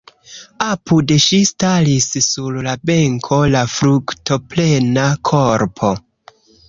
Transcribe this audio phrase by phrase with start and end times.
[0.67, 5.93] Apud ŝi staris sur la benko la fruktoplena korpo.